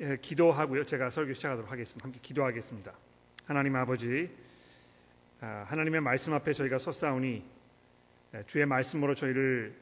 [0.00, 0.84] 예, 기도하고요.
[0.84, 2.04] 제가 설교 시작하도록 하겠습니다.
[2.04, 2.92] 함께 기도하겠습니다.
[3.46, 4.30] 하나님 아버지,
[5.40, 7.44] 아, 하나님의 말씀 앞에 저희가 섰사오니
[8.34, 9.74] 예, 주의 말씀으로 저희를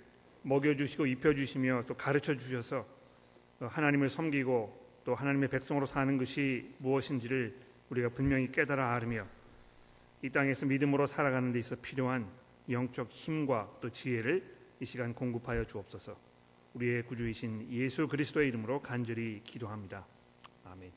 [0.42, 2.86] 먹여주시고 입혀주시며 또 가르쳐 주셔서
[3.60, 7.54] 하나님을 섬기고 또 하나님의 백성으로 사는 것이 무엇인지를
[7.90, 9.26] 우리가 분명히 깨달아 알으며
[10.22, 12.26] 이 땅에서 믿음으로 살아가는 데 있어 필요한
[12.70, 14.42] 영적 힘과 또 지혜를
[14.80, 16.16] 이 시간 공급하여 주옵소서.
[16.76, 20.06] 우리의 구주이신 예수 그리스도의 이름으로 간절히 기도합니다.
[20.64, 20.92] 아멘.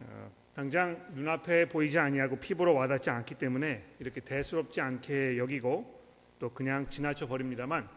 [0.00, 6.00] 어, 당장 눈앞에 보이지 아니하고 피부로 와닿지 않기 때문에 이렇게 대수롭지 않게 여기고
[6.38, 7.88] 또 그냥 지나쳐 버립니다만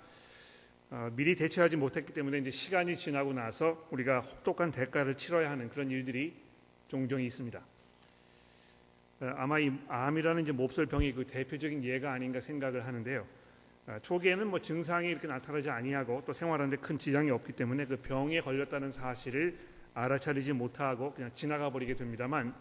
[0.91, 5.89] 어, 미리 대처하지 못했기 때문에 이제 시간이 지나고 나서 우리가 혹독한 대가를 치러야 하는 그런
[5.89, 6.35] 일들이
[6.89, 7.59] 종종 있습니다.
[9.21, 13.38] 어, 아마 이 암이라는 이제 몹쓸 병이 그 대표적인 예가 아닌가 생각을 하는데요.
[13.89, 18.39] 아, 초기에는 뭐 증상이 이렇게 나타나지 아니하고 또 생활하는데 큰 지장이 없기 때문에 그 병에
[18.39, 19.57] 걸렸다는 사실을
[19.95, 22.53] 알아차리지 못하고 그냥 지나가 버리게 됩니다만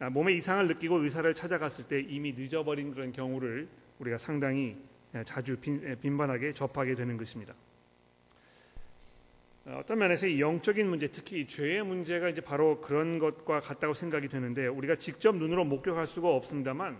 [0.00, 3.68] 아, 몸에 이상을 느끼고 의사를 찾아갔을 때 이미 늦어버린 그런 경우를
[4.00, 4.76] 우리가 상당히
[5.24, 7.54] 자주 빈번하게 접하게 되는 것입니다.
[9.64, 14.28] 어, 어떤 면에서 이 영적인 문제, 특히 죄의 문제가 이제 바로 그런 것과 같다고 생각이
[14.28, 16.98] 되는데 우리가 직접 눈으로 목격할 수가 없습니다만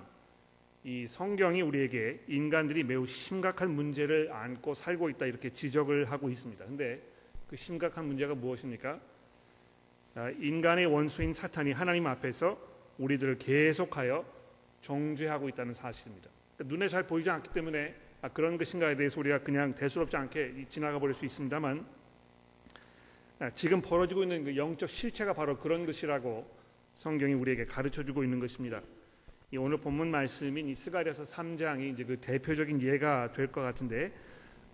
[0.85, 6.65] 이 성경이 우리에게 인간들이 매우 심각한 문제를 안고 살고 있다 이렇게 지적을 하고 있습니다.
[6.65, 7.03] 근데
[7.49, 9.01] 그 심각한 문제가 무엇입니까?
[10.15, 12.59] 아, 인간의 원수인 사탄이 하나님 앞에서
[12.99, 14.25] 우리들을 계속하여
[14.81, 16.31] 정죄하고 있다는 사실입니다.
[16.57, 20.99] 그러니까 눈에 잘 보이지 않기 때문에 아, 그런 것인가에 대해서 우리가 그냥 대수롭지 않게 지나가
[20.99, 21.87] 버릴 수 있습니다만
[23.41, 26.49] 아, 지금 벌어지고 있는 그 영적 실체가 바로 그런 것이라고
[26.95, 28.81] 성경이 우리에게 가르쳐 주고 있는 것입니다.
[29.57, 34.13] 오늘 본문 말씀인 이 스가랴서 3장이 이제 그 대표적인 예가 될 것 같은데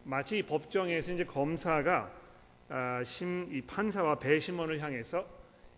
[0.03, 2.13] 마치 법정에서 이제 검사가
[2.69, 5.25] 아, 심, 이 판사와 배심원을 향해서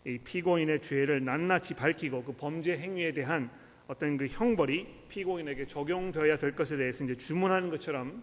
[0.06, 3.50] 이 피고인의 죄를 낱낱이 밝히고 그 범죄 행위에 대한
[3.86, 8.22] 어떤 그 형벌이 피고인에게 적용되어야 될 것에 대해서 이제 주문하는 것처럼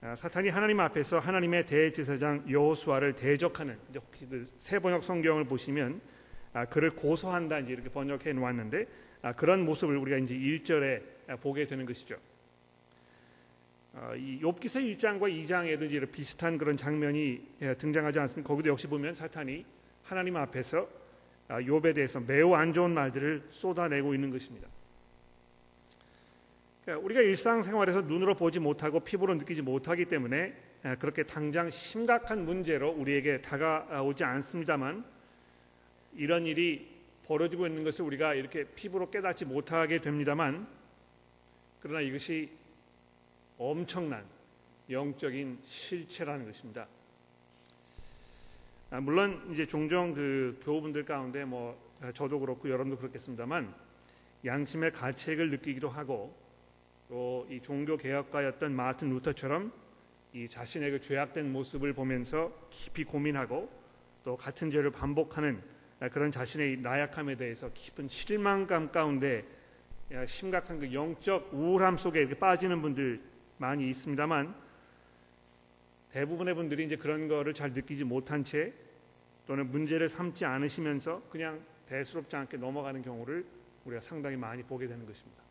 [0.00, 6.00] 아, 사탄이 하나님 앞에서 하나님의 대제사장 여호수아를 대적하는 이제 혹시 그 세 번역 성경을 보시면
[6.00, 6.14] 아,
[6.70, 8.86] 그를 고소한다 이제 이렇게 번역해 놓았는데
[9.22, 12.16] 아, 그런 모습을 우리가 이제 1절에 보게 되는 것이죠.
[13.94, 18.46] 아, 이 욥기서 1장과 2장에도 이제 비슷한 그런 장면이 예, 등장하지 않습니까?
[18.46, 19.64] 거기도 역시 보면 사탄이
[20.02, 20.88] 하나님 앞에서
[21.48, 24.68] 아, 욥에 대해서 매우 안 좋은 말들을 쏟아내고 있는 것입니다.
[26.84, 30.54] 그러니까 우리가 일상생활에서 눈으로 보지 못하고 피부로 느끼지 못하기 때문에
[30.84, 35.04] 예, 그렇게 당장 심각한 문제로 우리에게 다가오지 않습니다만
[36.16, 36.88] 이런 일이
[37.26, 40.66] 벌어지고 있는 것을 우리가 이렇게 피부로 깨닫지 못하게 됩니다만
[41.80, 42.50] 그러나 이것이
[43.58, 44.24] 엄청난
[44.90, 46.86] 영적인 실체라는 것입니다.
[48.90, 51.78] 아, 물론 이제 종종 그 교우분들 가운데 뭐
[52.14, 53.74] 저도 그렇고 여러분도 그렇겠습니다만
[54.44, 56.34] 양심의 가책을 느끼기도 하고
[57.08, 59.72] 또 이 종교 개혁가였던 마틴 루터처럼
[60.32, 63.70] 이 자신의 그 죄악된 모습을 보면서 깊이 고민하고
[64.24, 65.73] 또 같은 죄를 반복하는 아,
[66.12, 69.44] 그런 자신의 나약함에 대해서 깊은 실망감 가운데
[70.26, 73.20] 심각한 그 영적 우울함 속에 이렇게 빠지는 분들
[73.58, 74.54] 많이 있습니다만
[76.12, 78.72] 대부분의 분들이 이제 그런 거를 잘 느끼지 못한 채
[79.46, 83.44] 또는 문제를 삼지 않으시면서 그냥 대수롭지 않게 넘어가는 경우를
[83.84, 85.42] 우리가 상당히 많이 보게 되는 것입니다.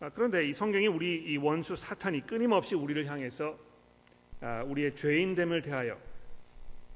[0.00, 3.56] 아, 그런데 이 성경이 우리 이 원수 사탄이 끊임없이 우리를 향해서
[4.40, 5.98] 아, 우리의 죄인됨을 대하여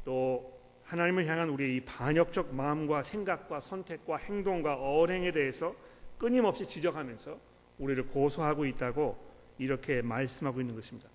[0.05, 0.58] 또
[0.89, 5.75] 하나님을 향한 우리의 이 반역적 마음과 생각과 선택과 행동과 언행에 대해서
[6.17, 7.39] 끊임없이 지적하면서
[7.79, 9.17] 우리를 고소하고 있다고
[9.59, 11.11] 이렇게 말씀하고 있는 것입니다.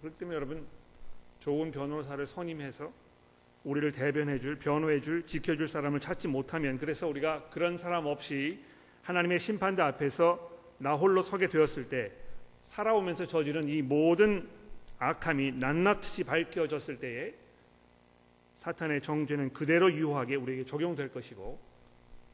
[0.00, 0.66] 그렇기 때문에 여러분
[1.40, 2.90] 좋은 변호사를 선임해서
[3.64, 8.64] 우리를 대변해 줄, 변호해 줄, 지켜 줄 사람을 찾지 못하면 그래서 우리가 그런 사람 없이
[9.02, 12.12] 하나님의 심판대 앞에서 나 홀로 서게 되었을 때
[12.62, 14.48] 살아오면서 저지른 이 모든
[14.98, 17.34] 악함이 낱낱이 밝혀졌을 때에
[18.56, 21.58] 사탄의 정죄는 그대로 유효하게 우리에게 적용될 것이고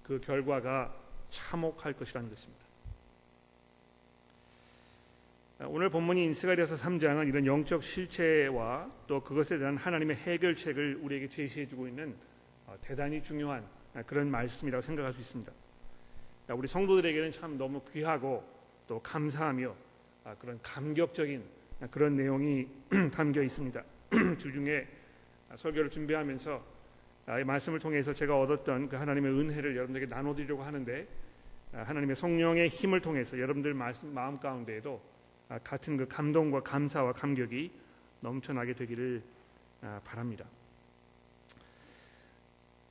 [0.03, 0.95] 그 결과가
[1.31, 2.63] 참혹할 것이라는 것입니다.
[5.65, 11.87] 오늘 본문이 인스가리아서 3장은 이런 영적 실체와 또 그것에 대한 하나님의 해결책을 우리에게 제시해 주고
[11.87, 12.17] 있는
[12.67, 13.65] 어, 대단히 중요한
[14.07, 15.53] 그런 말씀이라고 생각할 수 있습니다.
[16.49, 18.45] 우리 성도들에게는 참 너무 귀하고
[18.89, 19.75] 또 감사하며
[20.25, 21.43] 아, 그런 감격적인
[21.91, 22.67] 그런 내용이
[23.13, 23.83] 담겨 있습니다.
[24.39, 25.02] 주중에 아,
[25.57, 26.65] 설교를 준비하면서
[27.27, 31.07] 아, 이 말씀을 통해서 제가 얻었던 그 하나님의 은혜를 여러분들에게 나눠드리려고 하는데
[31.73, 35.01] 아, 하나님의 성령의 힘을 통해서 여러분들 마음 가운데에도
[35.63, 37.71] 같은 그 감동과 감사와 감격이
[38.21, 39.23] 넘쳐나게 되기를
[39.83, 40.45] 아, 바랍니다.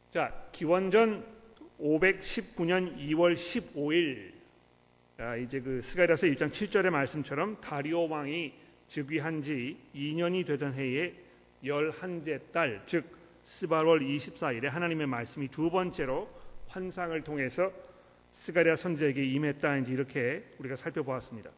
[0.10, 1.25] 자, 기원전
[1.80, 4.34] 519년 2월 15일
[5.18, 8.54] 아, 이제 그 스가랴서 1장 7절의 말씀처럼 다리오 왕이
[8.88, 11.14] 즉위한 지 2년이 되던 해에
[11.63, 13.06] 열한째 달, 즉
[13.44, 16.30] 스바월 24일에 하나님의 말씀이 두 번째로
[16.68, 17.72] 환상을 통해서
[18.31, 21.52] 스가랴 선지에게 임했다 이제 이렇게 우리가 살펴보았습니다.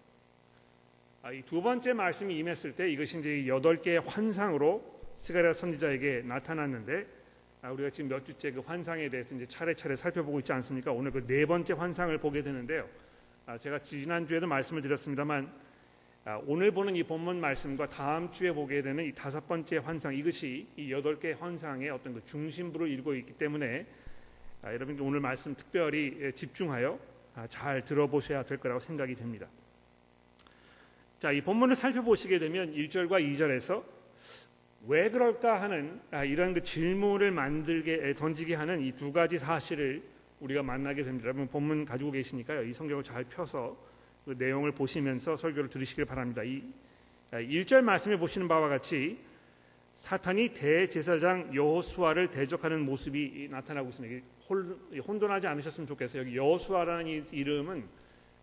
[1.21, 4.83] 아, 이두 번째 말씀이 임했을 때 이것이 이제 여덟 개의 환상으로
[5.15, 7.05] 스가랴 선지자에게 나타났는데
[7.61, 10.91] 아, 우리가 지금 몇 주째 그 환상에 대해서 이제 차례차례 살펴보고 있지 않습니까?
[10.91, 12.89] 오늘 그 네 번째 환상을 보게 되는데요.
[13.45, 15.51] 아, 제가 지난 주에도 말씀을 드렸습니다만 아,
[16.45, 20.89] 오늘 보는 이 본문 말씀과 다음 주에 보게 되는 이 다섯 번째 환상 이것이 이
[20.89, 23.85] 여덟 개 환상의 어떤 그 중심부를 이루고 있기 때문에
[24.61, 26.97] 아, 여러분 오늘 말씀 특별히 예, 집중하여
[27.49, 29.47] 잘 들어보셔야 될 거라고 생각이 됩니다.
[31.19, 33.83] 자, 이 본문을 살펴보시게 되면 1절과 2절에서
[34.87, 40.01] 왜 그럴까 하는 이런 그 질문을 만들게 던지게 하는 이 두 가지 사실을
[40.39, 41.25] 우리가 만나게 됩니다.
[41.25, 42.63] 여러분 본문 가지고 계시니까요.
[42.63, 43.75] 이 성경을 잘 펴서
[44.25, 46.43] 그 내용을 보시면서 설교를 들으시길 바랍니다.
[46.43, 46.63] 이
[47.31, 49.17] 1절 아, 말씀에 보시는 바와 같이
[49.95, 54.25] 사탄이 대제사장 여호수아를 대적하는 모습이 나타나고 있습니다.
[55.07, 56.21] 혼돈하지 않으셨으면 좋겠어요.
[56.21, 57.83] 여기 여호수아라는 이름은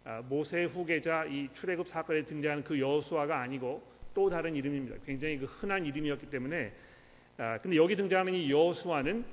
[0.05, 3.83] 아, 모세 후계자 이 출애굽 사건에 등장하는 그 여호수아가 아니고
[4.15, 4.97] 또 다른 이름입니다.
[5.05, 6.73] 굉장히 그 흔한 이름이었기 때문에
[7.39, 9.25] 아, 근데 여기 등장하는 이 여호수아는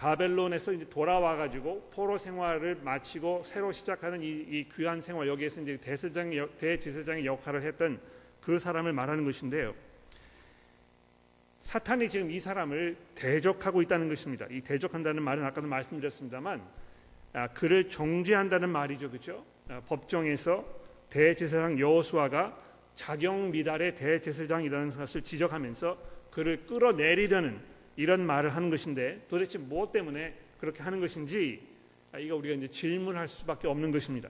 [0.00, 5.76] 바벨론에서 이제 돌아와 가지고 포로 생활을 마치고 새로 시작하는 이, 이 귀한 생활 여기에서 이제
[5.76, 8.00] 대제사장 대제사장의 역할을 했던
[8.40, 9.74] 그 사람을 말하는 것인데요.
[11.58, 14.46] 사탄이 지금 이 사람을 대적하고 있다는 것입니다.
[14.50, 16.62] 이 대적한다는 말은 아까도 말씀드렸습니다만
[17.34, 19.44] 아, 그를 정죄한다는 말이죠, 그렇죠?
[19.68, 20.64] 아, 법정에서
[21.10, 22.56] 대제사장 여호수아가
[22.94, 25.98] 자경 미달의 대제사장이라는 것을 지적하면서
[26.30, 27.69] 그를 끌어내리려는
[28.00, 31.60] 이런 말을 하는 것인데 도대체 무엇 때문에 그렇게 하는 것인지
[32.12, 34.28] 아, 이거 우리가 이제 질문할 수밖에 없는 것입니다.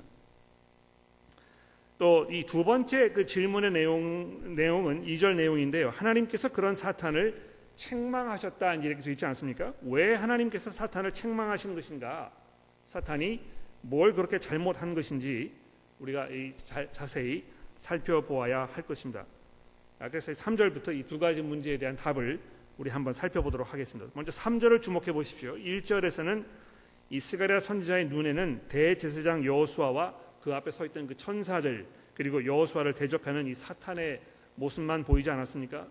[1.99, 5.91] 또 이 두 번째 그 질문의 내용 내용은 2절 내용인데요.
[5.91, 9.73] 하나님께서 그런 사탄을 책망하셨다 이렇게 되어 있지 않습니까?
[9.83, 12.33] 왜 하나님께서 사탄을 책망하신 것인가?
[12.87, 13.41] 사탄이
[13.83, 15.53] 뭘 그렇게 잘못한 것인지
[16.01, 16.29] 우리가
[16.65, 17.45] 자, 자세히
[17.77, 19.25] 살펴보아야 할 것입니다.
[19.99, 22.41] 아, 그래서 3절부터 이 두 가지 문제에 대한 답을
[22.81, 24.11] 우리 한번 살펴보도록 하겠습니다.
[24.15, 25.55] 먼저 3절을 주목해 보십시오.
[25.55, 26.47] 1절에서는
[27.11, 33.47] 이 스가랴 선지자의 눈에는 대제사장 여호수아와 그 앞에 서 있던 그 천사들 그리고 여호수아를 대적하는
[33.47, 34.23] 이 사탄의
[34.55, 35.87] 모습만 보이지 않았습니까?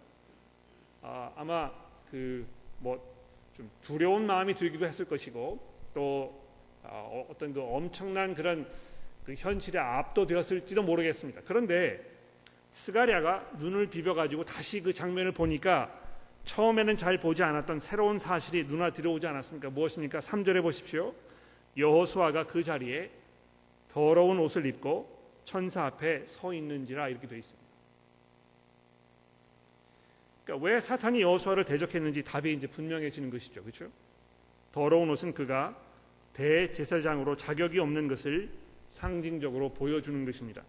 [1.03, 1.71] 아, 아마
[2.09, 2.45] 그
[2.81, 3.19] 뭐
[3.59, 5.59] 좀 두려운 마음이 들기도 했을 것이고
[5.93, 6.41] 또
[6.81, 8.65] 아, 어, 어떤 그 엄청난 그런
[9.25, 11.41] 그 현실에 압도되었을지도 모르겠습니다.
[11.43, 12.01] 그런데
[12.71, 15.93] 스가랴가 눈을 비벼 가지고 다시 그 장면을 보니까
[16.45, 19.69] 처음에는 잘 보지 않았던 새로운 사실이 눈에 들어오지 않았습니까?
[19.69, 20.19] 무엇입니까?
[20.19, 21.13] 3절에 보십시오.
[21.77, 23.11] 여호수아가 그 자리에
[23.91, 27.69] 더러운 옷을 입고 천사 앞에 서 있는지라 이렇게 되어 있습니다.
[30.43, 33.61] 그러니까 왜 사탄이 여호수아를 대적했는지 답이 이제 분명해지는 것이죠.
[33.61, 33.89] 그렇죠?
[34.71, 35.75] 더러운 옷은 그가
[36.33, 38.49] 대제사장으로 자격이 없는 것을
[38.89, 40.63] 상징적으로 보여주는 것입니다.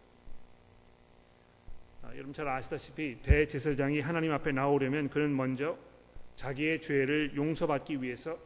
[2.20, 5.78] 여러분 잘 아시다시피 대제사장이 하나님 앞에 나오려면 그는 먼저
[6.36, 8.38] 자기의 죄를 용서받기 위해서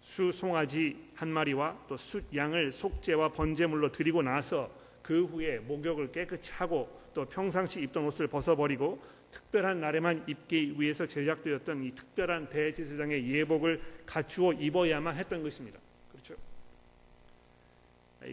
[0.00, 4.68] 수 송아지 한 마리와 또 숫 양을 속죄와 번제물로 드리고 나서
[5.04, 9.00] 그 후에 목욕을 깨끗이 하고 또 평상시 입던 옷을 벗어버리고
[9.30, 15.78] 특별한 날에만 입기 위해서 제작되었던 이 특별한 대제사장의 예복을 갖추어 입어야만 했던 것입니다.
[16.10, 16.34] 그렇죠?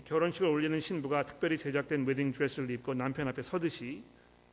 [0.04, 4.02] 결혼식을 올리는 신부가 특별히 제작된 웨딩 드레스를 입고 남편 앞에 서듯이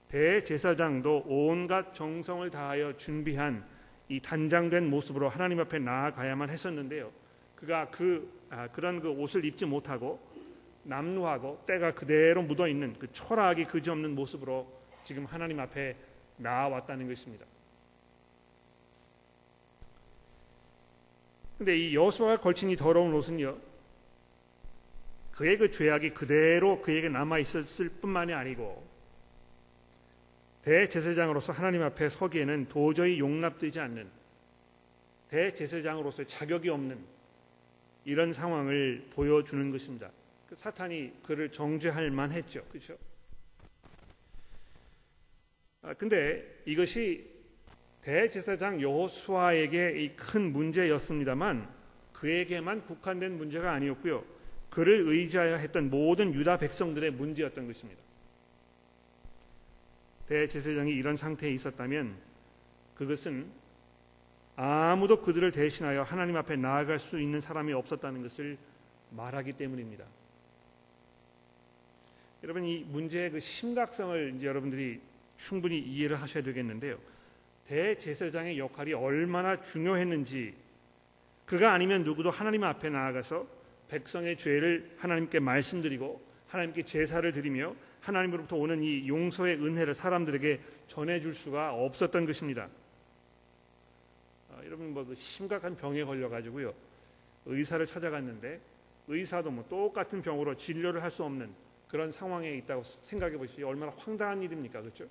[0.08, 3.64] 대제사장도 온갖 정성을 다하여 준비한
[4.08, 7.10] 이 단장된 모습으로 하나님 앞에 나아가야만 했었는데요.
[7.56, 10.20] 그가 그 아, 그런 그 옷을 입지 못하고
[10.84, 14.70] 남루하고 때가 그대로 묻어 있는 그 초라하기 그지없는 모습으로
[15.02, 15.96] 지금 하나님 앞에
[16.36, 17.44] 나아왔다는 것입니다.
[21.58, 23.56] 근데 이 여호수아가 걸친 이 더러운 옷은요.
[25.32, 28.85] 그의 그 죄악이 그대로 그에게 남아 있었을 뿐만이 아니고
[30.66, 34.08] 대제사장으로서 하나님 앞에 서기에는 도저히 용납되지 않는
[35.28, 36.98] 대제사장으로서의 자격이 없는
[38.04, 40.10] 이런 상황을 보여주는 것입니다.
[40.48, 42.98] 그 사탄이 그를 정죄할 만했죠, 그렇죠?
[45.82, 47.30] 아, 근데 이것이
[48.02, 51.72] 대제사장 여호수아에게 이 큰 문제였습니다만
[52.12, 54.24] 그에게만 국한된 문제가 아니었고요.
[54.70, 58.05] 그를 의지하여 했던 모든 유다 백성들의 문제였던 것입니다.
[60.28, 62.16] 대제사장이 이런 상태에 있었다면
[62.94, 63.46] 그것은
[64.56, 68.56] 아무도 그들을 대신하여 하나님 앞에 나아갈 수 있는 사람이 없었다는 것을
[69.10, 70.04] 말하기 때문입니다.
[72.42, 75.00] 여러분 이 문제의 그 심각성을 이제 여러분들이
[75.36, 76.98] 충분히 이해를 하셔야 되겠는데요.
[77.66, 80.54] 대제사장의 역할이 얼마나 중요했는지
[81.44, 83.46] 그가 아니면 누구도 하나님 앞에 나아가서
[83.88, 91.74] 백성의 죄를 하나님께 말씀드리고 하나님께 제사를 드리며 하나님으로부터 오는 이 용서의 은혜를 사람들에게 전해줄 수가
[91.74, 92.68] 없었던 것입니다.
[94.52, 96.72] 아, 여러분 뭐 그 심각한 병에 걸려가지고요
[97.46, 98.60] 의사를 찾아갔는데
[99.08, 101.52] 의사도 뭐 똑같은 병으로 진료를 할 수 없는
[101.88, 105.06] 그런 상황에 있다고 생각해 보시오 얼마나 황당한 일입니까, 그렇죠?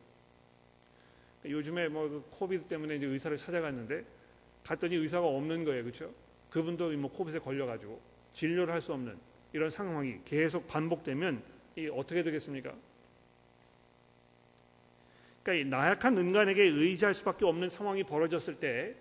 [1.45, 4.03] 요즘에 뭐 그 코비드 때문에 이제 의사를 찾아갔는데
[4.63, 6.11] 갔더니 의사가 없는 거예요, 그렇죠?
[6.49, 8.01] 그분도 뭐 코비드에 걸려가지고
[8.33, 9.17] 진료를 할 수 없는
[9.55, 11.41] 이런 상황이 계속 반복되면
[11.77, 12.73] 이 어떻게 되겠습니까?
[15.41, 18.95] 그러니까 이 나약한 인간에게 의지할 수밖에 없는 상황이 벌어졌을 때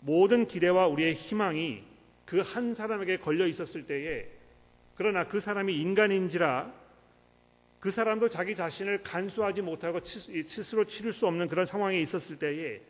[0.00, 1.84] 모든 기대와 우리의 희망이
[2.24, 4.26] 그 한 사람에게 걸려 있었을 때에
[4.94, 6.72] 그러나 그 사람이 인간인지라
[7.80, 12.80] 그 사람도 자기 자신을 간수하지 못하고 스스로 치를 수 없는 그런 상황에 있었을 때에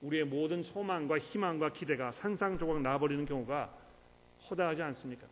[0.00, 3.72] 우리의 모든 소망과 희망과 기대가 산상조각 나버리는 경우가
[4.50, 5.31] 허다하지 않습니까?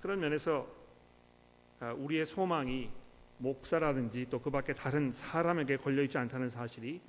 [0.00, 0.66] 그런 면에서
[1.80, 2.90] 아, 우리의 소망이
[3.38, 7.00] 목사라든지 또 그 밖에 다른 사람에게 걸려 있지 않다는 사실이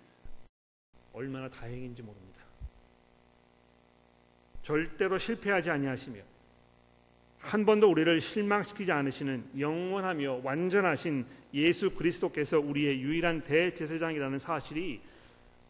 [1.13, 2.41] 얼마나 다행인지 모릅니다.
[4.63, 6.21] 절대로 실패하지 아니하시며
[7.39, 14.99] 한 번도 우리를 실망시키지 않으시는 영원하며 완전하신 예수 그리스도께서 우리의 유일한 대제사장이라는 사실이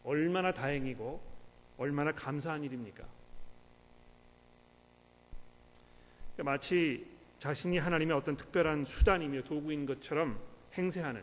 [0.04, 1.20] 얼마나 다행이고
[1.76, 3.04] 얼마나 감사한 일입니까?
[6.38, 7.06] 마치
[7.38, 10.38] 자신이 하나님의 어떤 특별한 수단이며 도구인 것처럼
[10.74, 11.22] 행세하는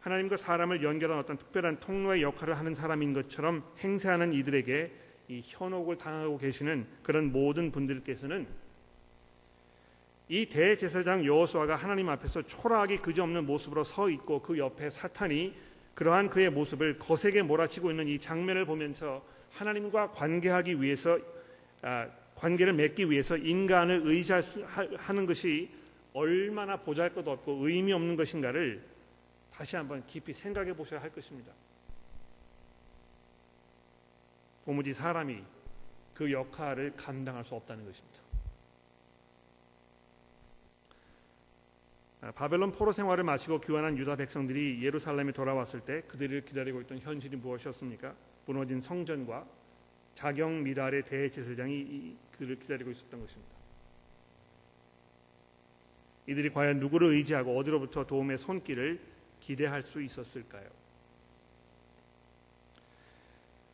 [0.00, 4.92] 하나님과 사람을 연결한 어떤 특별한 통로의 역할을 하는 사람인 것처럼 행세하는 이들에게
[5.28, 8.46] 이 현혹을 당하고 계시는 그런 모든 분들께서는
[10.28, 15.54] 이 대제사장 여호수아가 하나님 앞에서 초라하게 그지없는 모습으로 서 있고 그 옆에 사탄이
[15.94, 21.18] 그러한 그의 모습을 거세게 몰아치고 있는 이 장면을 보면서 하나님과 관계하기 위해서
[21.82, 22.08] 아,
[22.44, 25.70] 관계를 맺기 위해서 인간을 의지하는 것이
[26.12, 28.84] 얼마나 보잘것없고 의미 없는 것인가를
[29.50, 31.50] 다시 한번 깊이 생각해 보셔야 할 것입니다.
[34.66, 35.42] 도무지 사람이
[36.12, 38.18] 그 역할을 감당할 수 없다는 것입니다.
[42.20, 47.38] 아, 바벨론 포로 생활을 마치고 귀환한 유다 백성들이 예루살렘에 돌아왔을 때 그들을 기다리고 있던 현실이
[47.38, 48.14] 무엇이었습니까?
[48.44, 49.46] 무너진 성전과
[50.14, 53.54] 자경 미달의 대제사장이 그들을 기다리고 있었던 것입니다.
[56.26, 58.98] 이들이 과연 누구를 의지하고 어디로부터 도움의 손길을
[59.40, 60.66] 기대할 수 있었을까요?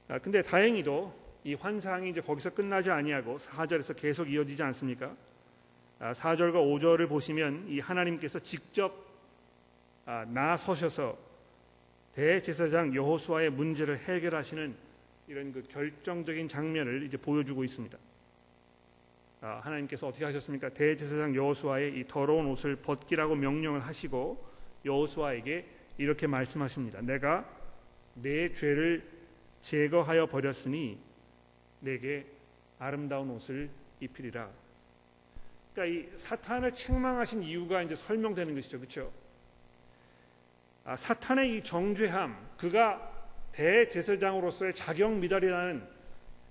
[0.09, 5.15] 아, 근데 다행히도 이 환상이 이제 거기서 끝나지 아니하고 4절에서 계속 이어지지 않습니까?
[6.01, 9.07] 아, 4절과 5절을 보시면 이 하나님께서 직접
[10.07, 11.17] 아, 나서셔서
[12.15, 14.90] 대제사장 여호수아의 문제를 해결하시는
[15.31, 17.97] 이런 그 결정적인 장면을 이제 보여주고 있습니다.
[19.43, 20.71] 아, 하나님께서 어떻게 하셨습니까?
[20.71, 24.45] 대제사장 여호수아의 이 더러운 옷을 벗기라고 명령을 하시고
[24.85, 25.67] 여호수아에게
[25.99, 27.01] 이렇게 말씀하십니다.
[27.03, 27.49] 내가
[28.15, 29.09] 내 죄를
[29.63, 30.99] 제거하여 버렸으니
[31.79, 32.27] 내게
[32.81, 33.71] 아름다운 옷을
[34.01, 34.51] 입히리라.
[35.73, 39.13] 그러니까 이 사탄을 책망하신 이유가 이제 설명되는 것이죠, 그렇죠?
[40.85, 43.10] 아, 사탄의 이 정죄함, 그가
[43.53, 45.83] 대제사장으로서의 자격 미달이라는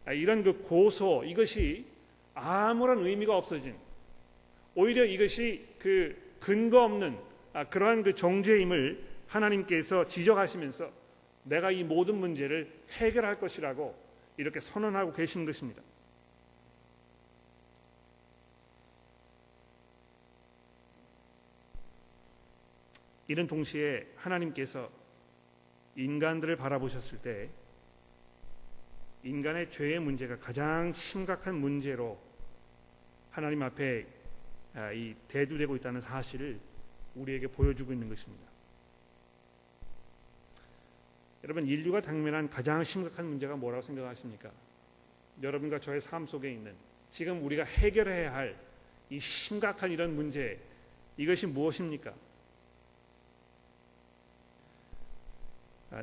[0.06, 1.86] 아, 이런 그 고소 이것이
[2.34, 3.76] 아무런 의미가 없어진
[4.76, 7.18] 오히려 이것이 그 근거 없는
[7.54, 10.92] 아, 그러한 그 정죄임을 하나님께서 지적하시면서
[11.44, 13.96] 내가 이 모든 문제를 해결할 것이라고
[14.38, 15.82] 이렇게 선언하고 계신 것입니다.
[23.28, 24.90] 이런 동시에 하나님께서
[26.04, 27.50] 인간들을 바라보셨을 때
[29.24, 32.18] 인간의 죄의 문제가 가장 심각한 문제로
[33.32, 34.06] 하나님 앞에
[34.76, 36.60] 아, 이 대두되고 있다는 사실을
[37.16, 38.48] 우리에게 보여주고 있는 것입니다.
[41.44, 44.52] 여러분 인류가 당면한 가장 심각한 문제가 뭐라고 생각하십니까?
[45.42, 46.76] 여러분과 저의 삶 속에 있는
[47.10, 48.70] 지금 우리가 해결해야 할
[49.10, 50.60] 이 심각한 이런 문제
[51.18, 52.14] 이것이 무엇입니까?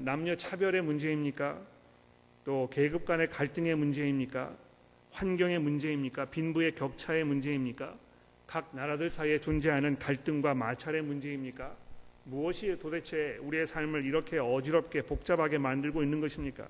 [0.00, 1.60] 남녀 차별의 문제입니까?
[2.44, 4.56] 또 계급 간의 갈등의 문제입니까?
[5.12, 6.26] 환경의 문제입니까?
[6.26, 7.96] 빈부의 격차의 문제입니까?
[8.46, 11.76] 각 나라들 사이에 존재하는 갈등과 마찰의 문제입니까?
[12.24, 16.68] 무엇이 도대체 우리의 삶을 이렇게 어지럽게 복잡하게 만들고 있는 것입니까?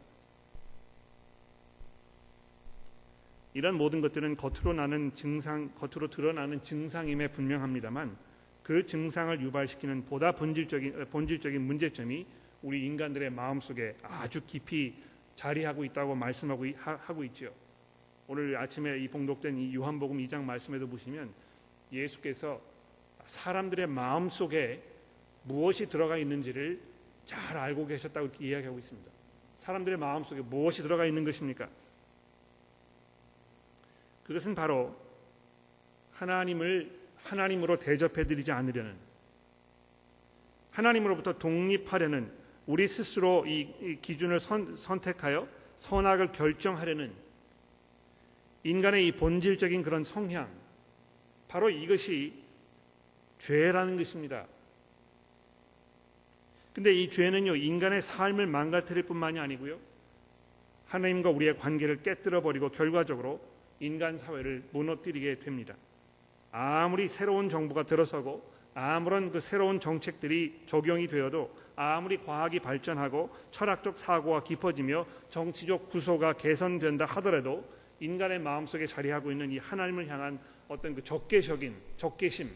[3.54, 8.14] 이런 모든 것들은 겉으로 나는 증상, 겉으로 드러나는 증상임에 분명합니다만
[8.62, 12.26] 그 증상을 유발시키는 보다 본질적인 본질적인 문제점이
[12.62, 14.94] 우리 인간들의 마음 속에 아주 깊이
[15.34, 17.52] 자리하고 있다고 말씀하고 하고 있죠.
[18.28, 21.32] 오늘 아침에 이 봉독된 이 요한복음 2장 말씀에도 보시면
[21.92, 22.60] 예수께서
[23.26, 24.82] 사람들의 마음 속에
[25.44, 26.80] 무엇이 들어가 있는지를
[27.24, 29.10] 잘 알고 계셨다고 이야기하고 있습니다.
[29.56, 31.68] 사람들의 마음 속에 무엇이 들어가 있는 것입니까?
[34.24, 34.96] 그것은 바로
[36.12, 38.96] 하나님을 하나님으로 대접해 드리지 않으려는
[40.72, 42.30] 하나님으로부터 독립하려는
[42.66, 47.12] 우리 스스로 이, 기준을 선, 선택하여 선악을 결정하려는
[48.64, 50.48] 인간의 이 본질적인 그런 성향
[51.46, 52.34] 바로 이것이
[53.38, 54.46] 죄라는 것입니다.
[56.72, 59.78] 근데 이 죄는요 인간의 삶을 망가뜨릴 뿐만이 아니고요
[60.86, 63.40] 하나님과 우리의 관계를 깨뜨려 버리고 결과적으로
[63.80, 65.74] 인간 사회를 무너뜨리게 됩니다.
[66.50, 74.44] 아무리 새로운 정부가 들어서고 아무런 그 새로운 정책들이 적용이 되어도 아무리 과학이 발전하고 철학적 사고가
[74.44, 77.64] 깊어지며 정치적 구조가 개선된다 하더라도
[78.00, 82.50] 인간의 마음속에 자리하고 있는 이 하나님을 향한 어떤 그 적개적인 적개심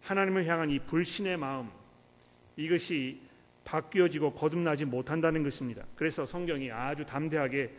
[0.00, 1.68] 하나님을 향한 이 불신의 마음
[2.56, 3.20] 이것이
[3.64, 5.84] 바뀌어지고 거듭나지 못한다는 것입니다.
[5.96, 7.70] 그래서 성경이 아주 담대하게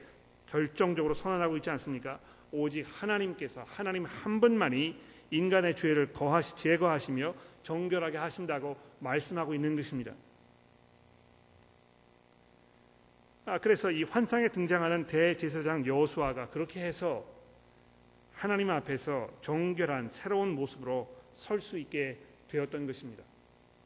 [0.46, 2.20] 결정적으로 선언하고 있지 않습니까?
[2.52, 4.96] 오직 하나님께서 하나님 한 분만이
[5.32, 7.34] 인간의 죄를 거하시, 제거하시며
[7.64, 10.14] 정결하게 하신다고 말씀하고 있는 것입니다.
[13.46, 17.26] 아, 그래서 이 환상에 등장하는 대제사장 여호수아가 그렇게 해서
[18.34, 22.20] 하나님 앞에서 정결한 새로운 모습으로 설 수 있게
[22.50, 23.24] 되었던 것입니다.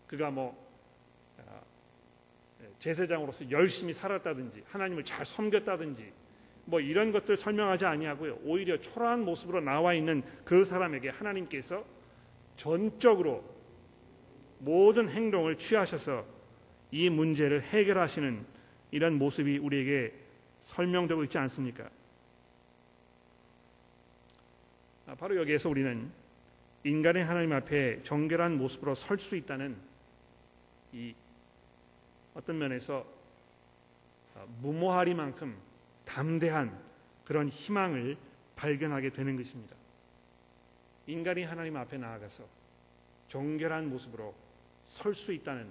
[0.08, 0.58] 그가 뭐
[1.40, 1.62] 아,
[2.80, 6.12] 제사장으로서 열심히 살았다든지 하나님을 잘 섬겼다든지
[6.66, 8.40] 뭐 이런 것들 설명하지 아니하고요.
[8.44, 11.86] 오히려 초라한 모습으로 나와 있는 그 사람에게 하나님께서
[12.56, 13.44] 전적으로
[14.60, 16.26] 모든 행동을 취하셔서
[16.92, 18.46] 이 문제를 해결하시는
[18.92, 20.14] 이런 모습이 우리에게
[20.60, 21.90] 설명되고 있지 않습니까?
[25.08, 26.10] 아, 바로 여기에서 우리는
[26.84, 29.76] 인간의 하나님 앞에 정결한 모습으로 설 수 있다는
[30.94, 31.14] 이
[32.34, 33.06] 어떤 면에서
[34.36, 35.56] 아, 무모하리만큼
[36.06, 36.78] 담대한
[37.26, 38.18] 그런 희망을
[38.56, 39.76] 발견하게 되는 것입니다.
[41.08, 42.44] 인간이 하나님 앞에 나아가서
[43.28, 44.34] 정결한 모습으로
[44.86, 45.68] 설 수 있다는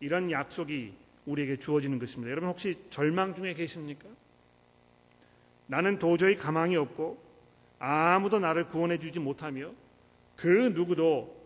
[0.00, 0.94] 이런 약속이
[1.26, 2.30] 우리에게 주어지는 것입니다.
[2.30, 4.08] 여러분 혹시 절망 중에 계십니까?
[5.66, 7.22] 나는 도저히 가망이 없고
[7.78, 9.70] 아무도 나를 구원해 주지 못하며
[10.36, 11.36] 그 누구도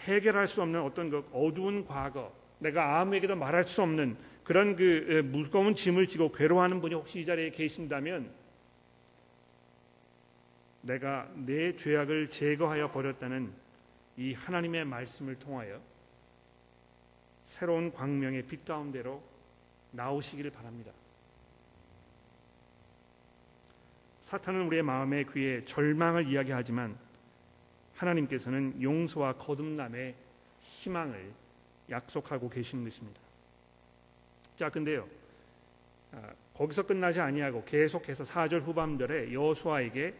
[0.00, 5.74] 해결할 수 없는 어떤 그 어두운 과거, 내가 아무에게도 말할 수 없는 그런 그 무거운
[5.74, 8.30] 짐을 지고 괴로워하는 분이 혹시 이 자리에 계신다면
[10.82, 13.52] 내가 내 죄악을 제거하여 버렸다는
[14.18, 15.80] 이 하나님의 말씀을 통하여
[17.44, 19.22] 새로운 광명의 빛 가운데로
[19.92, 20.92] 나오시기를 바랍니다.
[24.20, 26.96] 사탄은 우리의 마음의 귀에 절망을 이야기하지만
[27.94, 30.14] 하나님께서는 용서와 거듭남의
[30.60, 31.32] 희망을
[31.90, 33.20] 약속하고 계시는 것입니다.
[34.56, 35.08] 자, 근데요.
[36.12, 40.14] 아, 거기서 끝나지 아니하고 계속해서 4절 후반절에 여호수아에게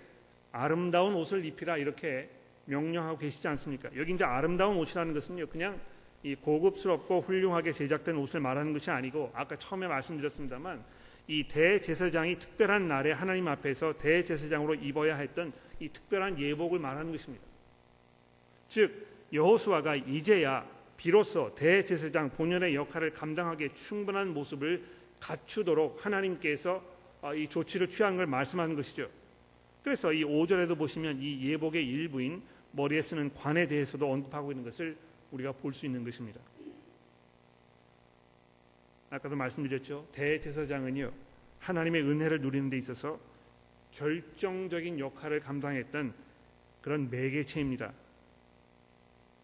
[0.50, 2.28] 아름다운 옷을 입히라 이렇게
[2.66, 3.90] 명령하고 계시지 않습니까?
[3.96, 5.46] 여기 이제 아름다운 옷이라는 것은요.
[5.46, 5.80] 그냥
[6.22, 10.82] 이 고급스럽고 훌륭하게 제작된 옷을 말하는 것이 아니고 아까 처음에 말씀드렸습니다만
[11.28, 17.44] 이 대제사장이 특별한 날에 하나님 앞에서 대제사장으로 입어야 했던 이 특별한 예복을 말하는 것입니다.
[18.68, 24.84] 즉 여호수아가 이제야 비로소 대제사장 본연의 역할을 감당하기에 충분한 모습을
[25.20, 26.82] 갖추도록 하나님께서
[27.22, 29.08] 어, 이 조치를 취한 걸 말씀하는 것이죠.
[29.82, 34.96] 그래서 이 5절에도 보시면 이 예복의 일부인 머리에 쓰는 관에 대해서도 언급하고 있는 것을
[35.30, 36.40] 우리가 볼 수 있는 것입니다.
[39.10, 40.08] 아까도 말씀드렸죠.
[40.12, 41.12] 대제사장은요.
[41.60, 43.18] 하나님의 은혜를 누리는 데 있어서
[43.92, 46.12] 결정적인 역할을 감당했던
[46.82, 47.92] 그런 매개체입니다.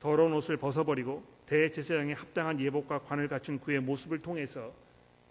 [0.00, 4.72] 더러운 옷을 벗어버리고 대제사장에 합당한 예복과 관을 갖춘 그의 모습을 통해서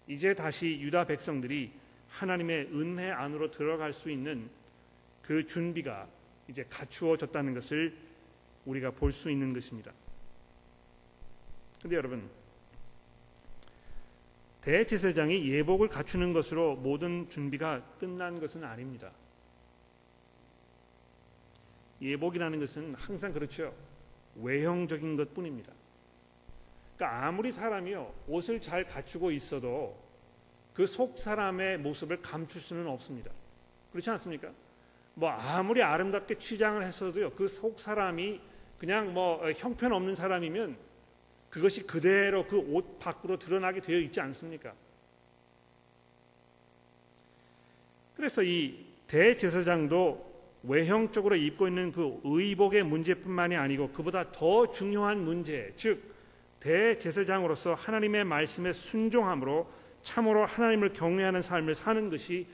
[0.06, 1.72] 이제 다시 유다 백성들이
[2.08, 4.50] 하나님의 은혜 안으로 들어갈 수 있는
[5.22, 6.06] 그 준비가
[6.46, 7.96] 이제 갖추어졌다는 것을
[8.66, 9.92] 우리가 볼 수 있는 것입니다.
[11.80, 12.28] 근데 여러분
[14.60, 19.10] 대제사장이 예복을 갖추는 것으로 모든 준비가 끝난 것은 아닙니다.
[22.02, 23.74] 예복이라는 것은 항상 그렇죠.
[24.36, 25.79] 외형적인 것 뿐입니다.
[27.00, 29.96] 그러니까 아무리 사람이요 옷을 잘 갖추고 있어도
[30.74, 33.30] 그 속 사람의 모습을 감출 수는 없습니다.
[33.90, 34.50] 그렇지 않습니까?
[35.14, 38.40] 뭐 아무리 아름답게 취장을 했어도요 그 속 사람이
[38.78, 40.76] 그냥 뭐 형편없는 사람이면
[41.48, 44.74] 그것이 그대로 그 옷 밖으로 드러나게 되어 있지 않습니까?
[48.14, 50.30] 그래서 이 대제사장도
[50.64, 56.09] 외형적으로 입고 있는 그 의복의 문제뿐만이 아니고 그보다 더 중요한 문제, 즉
[56.60, 59.70] 대제사장으로서 하나님의 말씀에 순종함으로
[60.02, 62.46] 참으로 하나님을 경외하는 삶을 사는 것이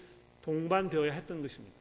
[0.42, 1.76] 동반되어야 했던 것입니다.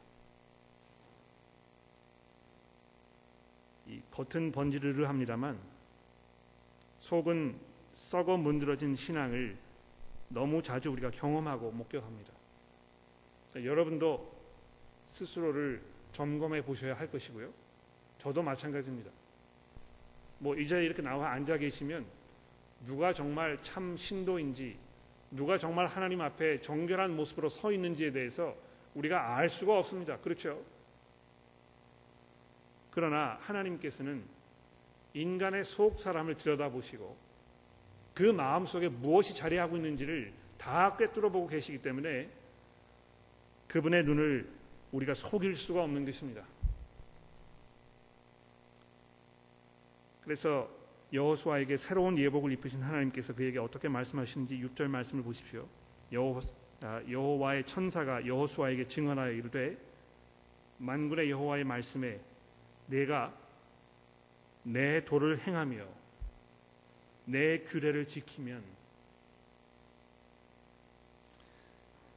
[3.88, 5.60] 이 겉은 번지르르 합니다만
[6.98, 7.56] 속은
[7.92, 9.56] 썩어 문드러진 신앙을
[10.30, 12.34] 너무 자주 우리가 경험하고 목격합니다.
[13.56, 14.36] 여러분도
[15.06, 17.54] 스스로를 점검해 보셔야 할 것이고요.
[18.18, 19.12] 저도 마찬가지입니다.
[20.40, 22.06] 뭐이 자리에 이렇게 나와 앉아 계시면
[22.86, 24.78] 누가 정말 참 신도인지
[25.32, 28.56] 누가 정말 하나님 앞에 정결한 모습으로 서 있는지에 대해서
[28.94, 30.18] 우리가 알 수가 없습니다.
[30.18, 30.62] 그렇죠?
[32.92, 34.24] 그러나 하나님께서는
[35.14, 37.18] 인간의 속 사람을 들여다보시고
[38.14, 42.30] 그 마음 속에 무엇이 자리하고 있는지를 다 꿰뚫어 보고 계시기 때문에
[43.68, 44.50] 그분의 눈을
[44.94, 46.44] 우리가 속일 수가 없는 것입니다.
[50.24, 50.70] 그래서
[51.14, 55.68] 여호수아에게 새로운 예복을 입으신 하나님께서 그에게 어떻게 말씀하시는지 6절 말씀을 보십시오.
[56.82, 59.78] 아, 여호와의 천사가 여호수아에게 증언하여 이르되
[60.78, 62.20] 만군의 여호와의 말씀에
[62.88, 63.34] 내가
[64.64, 65.86] 내 도를 행하며
[67.26, 68.64] 내 규례를 지키면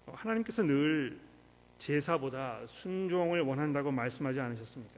[0.07, 1.19] 하나님께서 늘
[1.79, 4.98] 제사보다 순종을 원한다고 말씀하지 않으셨습니까?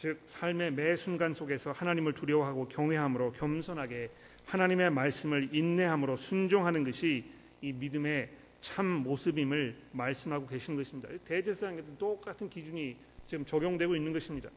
[0.00, 4.10] 즉 삶의 매 순간 속에서 하나님을 두려워하고 경외함으로 겸손하게
[4.46, 7.22] 하나님의 말씀을 인내함으로 순종하는 것이
[7.60, 8.30] 이 믿음의
[8.62, 11.10] 참 모습임을 말씀하고 계신 것입니다.
[11.26, 14.48] 대제사장에도 똑같은 기준이 지금 적용되고 있는 것입니다.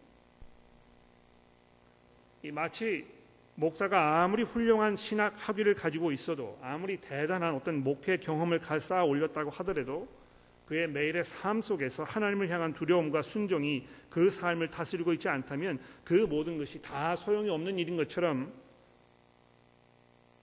[2.41, 3.06] 이 마치
[3.56, 10.08] 목사가 아무리 훌륭한 신학 학위를 가지고 있어도 아무리 대단한 어떤 목회 경험을 쌓아 올렸다고 하더라도
[10.65, 16.58] 그의 매일의 삶 속에서 하나님을 향한 두려움과 순종이 그 삶을 다스리고 있지 않다면 그 모든
[16.58, 18.54] 것이 다 소용이 없는 일인 것처럼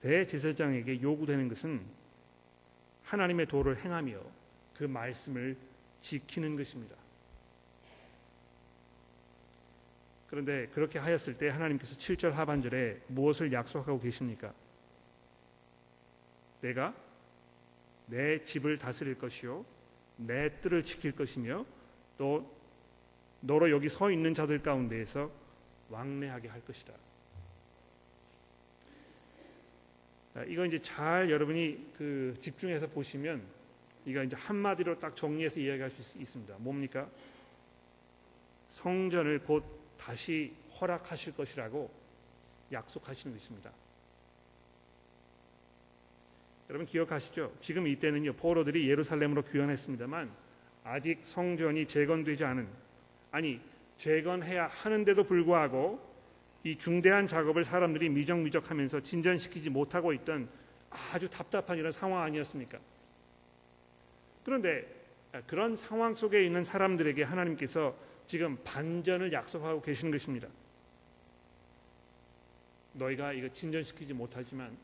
[0.02, 1.84] 대제사장에게 요구되는 것은
[3.04, 4.20] 하나님의 도를 행하며
[4.74, 5.56] 그 말씀을
[6.00, 6.96] 지키는 것입니다.
[10.28, 14.54] 그런데 그렇게 하였을 때 하나님께서 7절 하반절에 무엇을 약속하고 계십니까?
[16.60, 16.94] 내가
[18.06, 19.64] 내 집을 다스릴 것이요
[20.26, 21.64] 내 뜰을 지킬 것이며
[22.18, 22.50] 또
[23.40, 25.30] 너로 여기 서 있는 자들 가운데에서
[25.88, 26.92] 왕래하게 할 것이다.
[30.46, 33.42] 이거 이제 잘 여러분이 그 집중해서 보시면
[34.06, 36.54] 이거 이제 한마디로 딱 정리해서 이야기할 수 있 습니다.
[36.58, 37.08] 뭡니까?
[38.68, 39.64] 성전을 곧
[39.98, 41.90] 다시 허락하실 것이라고
[42.72, 43.72] 약속하시는 것입니다.
[46.70, 47.52] 여러분 기억하시죠?
[47.60, 50.30] 지금 이때는요 포로들이 예루살렘으로 귀환했습니다만
[50.84, 52.68] 아직 성전이 재건되지 않은
[53.32, 53.60] 아니
[53.96, 56.00] 재건해야 하는데도 불구하고
[56.62, 60.48] 이 중대한 작업을 사람들이 미적미적하면서 진전시키지 못하고 있던
[61.12, 62.78] 아주 답답한 이런 상황 아니었습니까?
[64.44, 64.86] 그런데
[65.48, 70.46] 그런 상황 속에 있는 사람들에게 하나님께서 지금 반전을 약속하고 계시는 것입니다.
[72.92, 74.76] 너희가 이거 진전시키지 못하지만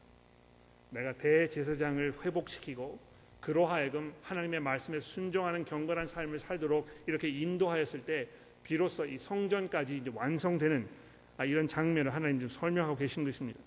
[0.91, 2.99] 내가 대제사장을 회복시키고
[3.41, 8.29] 그로 하여금 하나님의 말씀에 순종하는 경건한 삶을 살도록 이렇게 인도하였을 때
[8.65, 10.89] 비로소 이 성전까지 이제 완성되는
[11.37, 13.61] 아, 이런 장면을 하나님 좀 설명하고 계신 것입니다.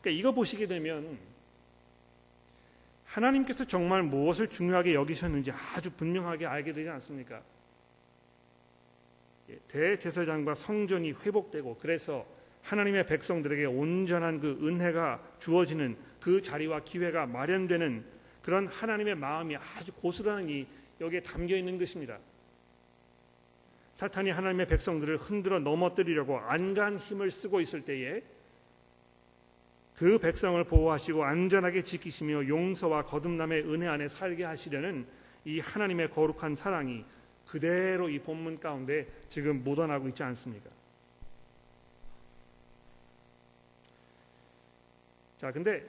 [0.00, 1.18] 그러니까 이거 보시게 되면
[3.04, 7.42] 하나님께서 정말 무엇을 중요하게 여기셨는지 아주 분명하게 알게 되지 않습니까?
[9.50, 12.26] 예, 대제사장과 성전이 회복되고 그래서
[12.62, 18.04] 하나님의 백성들에게 온전한 그 은혜가 주어지는 그 자리와 기회가 마련되는
[18.42, 20.66] 그런 하나님의 마음이 아주 고스란히
[21.00, 22.18] 여기에 담겨 있는 것입니다.
[23.92, 28.22] 사탄이 하나님의 백성들을 흔들어 넘어뜨리려고 안간 힘을 쓰고 있을 때에
[29.94, 35.06] 그 백성을 보호하시고 안전하게 지키시며 용서와 거듭남의 은혜 안에 살게 하시려는
[35.44, 37.04] 이 하나님의 거룩한 사랑이
[37.46, 40.70] 그대로 이 본문 가운데 지금 묻어나고 있지 않습니까?
[45.42, 45.84] 자, 근데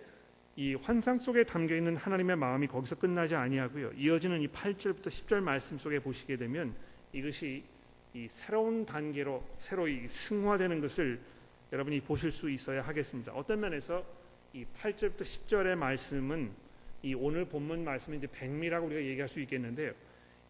[0.55, 3.91] 이 환상 속에 담겨 있는 하나님의 마음이 거기서 끝나지 아니하고요.
[3.95, 6.73] 이어지는 이 8절부터 10절 말씀 속에 보시게 되면
[7.11, 7.63] 이것이
[8.15, 11.19] 이 새로운 단계로 새로 이 승화되는 것을
[11.71, 13.31] 여러분이 보실 수 있어야 하겠습니다.
[13.31, 14.03] 어떤 면에서
[14.53, 16.49] 이 8절부터 10절의 말씀은
[17.03, 19.93] 이 오늘 본문 말씀은 이제 백미라고 우리가 얘기할 수 있겠는데요.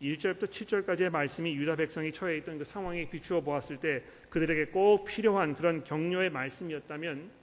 [0.02, 5.56] 1절부터 7절까지의 말씀이 유다 백성이 처해 있던 그 상황에 비추어 보았을 때 그들에게 꼭 필요한
[5.56, 7.42] 그런 격려의 말씀이었다면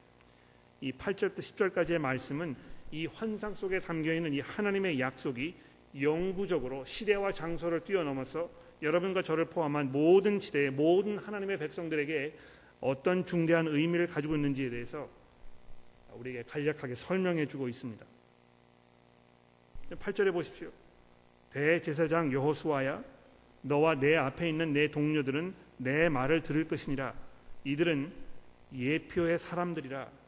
[0.81, 2.57] 이 8절부터 10절까지의 말씀은
[2.91, 5.55] 이 환상 속에 담겨 있는 이 하나님의 약속이
[6.01, 8.51] 영구적으로 시대와 장소를 뛰어넘어서
[8.83, 12.37] 여러분과 저를 포함한 모든 시대의 모든 하나님의 백성들에게
[12.81, 15.09] 어떤 중대한 의미를 가지고 있는지에 대해서
[16.15, 18.05] 우리에게 간략하게 설명해 주고 있습니다.
[19.91, 20.71] 8절에 보십시오.
[21.51, 23.03] 대제사장 여호수아야
[23.63, 27.15] 너와 내 앞에 있는 내 동료들은 내 말을 들을 것이니라
[27.65, 28.13] 이들은
[28.73, 30.20] 예표의 사람들이라 아,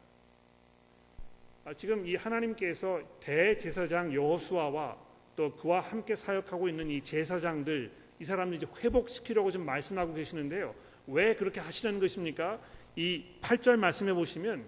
[1.77, 4.97] 지금 이 하나님께서 대제사장 여호수아와
[5.37, 10.75] 또 그와 함께 사역하고 있는 이 제사장들 이 사람들 이제 회복시키려고 좀 말씀하고 계시는데요.
[11.07, 12.61] 왜 그렇게 하시는 것입니까?
[12.97, 14.65] 이 8절 말씀해 보시면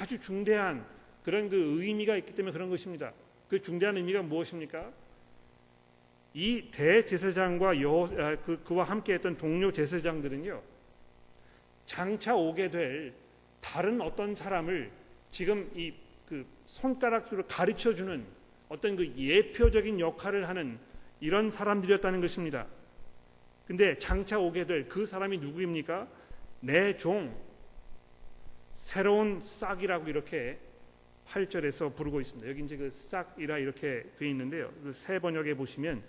[0.00, 0.86] 아주 중대한
[1.24, 3.12] 그런 그 의미가 있기 때문에 그런 것입니다.
[3.48, 4.90] 그 중대한 의미가 무엇입니까?
[6.34, 10.62] 이 대제사장과 여, 아, 그, 그와 함께했던 동료 제사장들은요
[11.86, 13.14] 장차 오게 될
[13.60, 14.90] 다른 어떤 사람을
[15.30, 15.92] 지금 이
[16.28, 18.26] 그 손가락으로 가르쳐 주는
[18.68, 20.78] 어떤 그 예표적인 역할을 하는
[21.20, 22.66] 이런 사람들이었다는 것입니다.
[23.66, 26.06] 근데 장차 오게 될 그 사람이 누구입니까?
[26.60, 27.34] 내 종,
[28.74, 30.58] 새로운 싹이라고 이렇게
[31.26, 32.48] 8절에서 부르고 있습니다.
[32.48, 34.70] 여기 이제 그 싹이라 이렇게 되어 있는데요.
[34.82, 36.02] 그 새 번역에 보시면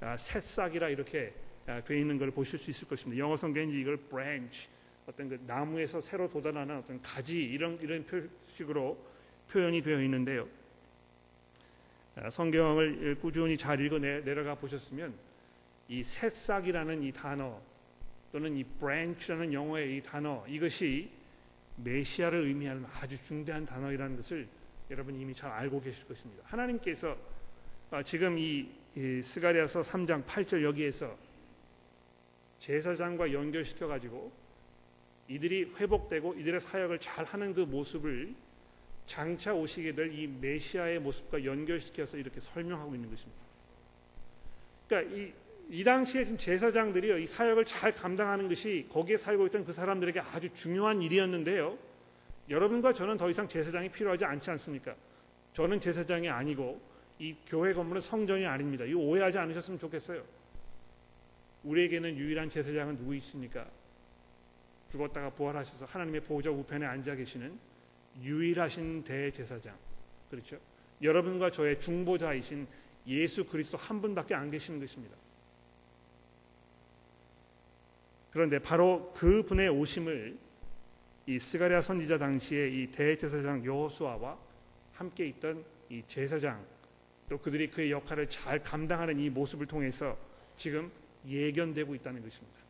[0.00, 1.32] 아, 새 싹이라 이렇게
[1.66, 3.18] 아, 되어 있는 걸 보실 수 있을 것입니다.
[3.18, 4.68] 영어 성경에 이걸 branch
[5.12, 8.96] 어떤 그 나무에서 새로 돋아나는 어떤 가지 이런 이런 표식으로
[9.50, 10.48] 표현이 되어 있는데요.
[12.16, 15.14] 아, 성경을 꾸준히 잘 읽어 내려가 보셨으면
[15.88, 17.60] 이 새싹이라는 이 단어
[18.30, 21.10] 또는 이 branch라는 영어의 이 단어 이것이
[21.76, 24.48] 메시아를 의미하는 아주 중대한 단어이라는 것을
[24.90, 26.42] 여러분 이미 잘 알고 계실 것입니다.
[26.46, 27.16] 하나님께서
[28.04, 28.68] 지금 이
[29.22, 31.16] 스가리아서 3장 8절 여기에서
[32.58, 34.41] 제사장과 연결시켜 가지고
[35.32, 38.34] 이들이 회복되고 이들의 사역을 잘 하는 그 모습을
[39.06, 43.40] 장차 오시게 될 이 메시아의 모습과 연결시켜서 이렇게 설명하고 있는 것입니다.
[44.86, 45.32] 그러니까 이,
[45.70, 50.52] 이 당시에 지금 제사장들이요, 이 사역을 잘 감당하는 것이 거기에 살고 있던 그 사람들에게 아주
[50.52, 51.78] 중요한 일이었는데요.
[52.50, 54.94] 여러분과 저는 더 이상 제사장이 필요하지 않지 않습니까?
[55.54, 56.80] 저는 제사장이 아니고
[57.18, 58.84] 이 교회 건물은 성전이 아닙니다.
[58.84, 60.22] 이 오해하지 않으셨으면 좋겠어요.
[61.64, 63.66] 우리에게는 유일한 제사장은 누구 있습니까?
[64.92, 67.58] 죽었다가 부활하셔서 하나님의 보좌 우편에 앉아 계시는
[68.20, 69.74] 유일하신 대제사장.
[70.30, 70.58] 그렇죠?
[71.00, 72.66] 여러분과 저의 중보자이신
[73.06, 75.16] 예수 그리스도 한 분밖에 안 계시는 것입니다.
[78.30, 80.38] 그런데 바로 그 분의 오심을
[81.26, 84.38] 이 스가랴 선지자 당시에 이 대제사장 여호수아와
[84.92, 86.64] 함께 있던 이 제사장
[87.28, 90.16] 또 그들이 그의 역할을 잘 감당하는 이 모습을 통해서
[90.56, 90.90] 지금
[91.26, 92.61] 예견되고 있다는 것입니다.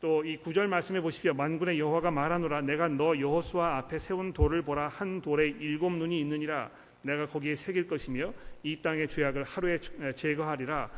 [0.00, 1.34] 또 이 구절 말씀해 보십시오.
[1.34, 6.70] 만군의 여호와가 말하노라 내가 너 여호수아 앞에 세운 돌을 보라 한 돌에 일곱 눈이 있느니라
[7.02, 8.32] 내가 거기에 새길 것이며
[8.62, 9.78] 이 땅의 죄악을 하루에
[10.14, 10.90] 제거하리라.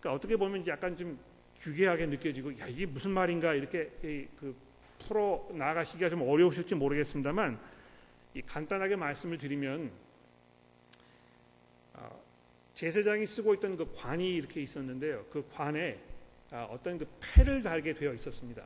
[0.00, 1.18] 그러니까 어떻게 보면 약간 좀
[1.58, 4.56] 규계하게 느껴지고 야 이게 무슨 말인가 이렇게 그
[5.06, 7.58] 풀어 나가시기가 좀 어려우실지 모르겠습니다만
[8.46, 9.90] 간단하게 말씀을 드리면
[12.74, 15.26] 제사장이 쓰고 있던 그 관이 이렇게 있었는데요.
[15.30, 16.07] 그 관에 아,
[16.70, 18.64] 어떤 그 패를 달게 되어 있었습니다.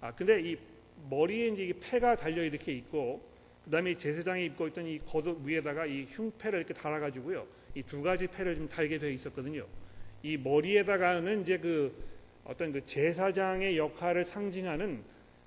[0.00, 0.56] 아 근데 이
[1.08, 3.22] 머리에 이제 이 패가 달려 이렇게 있고
[3.64, 7.46] 그 다음에 제사장이 입고 있던 이 겉옷 위에다가 이 흉패를 이렇게 달아가지고요.
[7.74, 9.66] 이 두 가지 패를 좀 달게 되어 있었거든요.
[10.22, 11.94] 이 머리에다가는 이제 그
[12.44, 15.02] 어떤 그 제사장의 역할을 상징하는